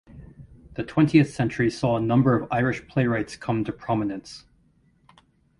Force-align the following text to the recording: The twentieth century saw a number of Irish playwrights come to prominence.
The 0.73 0.83
twentieth 0.83 1.29
century 1.31 1.69
saw 1.69 1.95
a 1.95 1.99
number 2.01 2.33
of 2.33 2.51
Irish 2.51 2.87
playwrights 2.87 3.35
come 3.35 3.63
to 3.65 3.71
prominence. 3.71 4.45